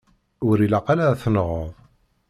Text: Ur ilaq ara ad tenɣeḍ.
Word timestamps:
Ur 0.47 0.57
ilaq 0.65 0.87
ara 0.93 1.05
ad 1.11 1.19
tenɣeḍ. 1.21 1.71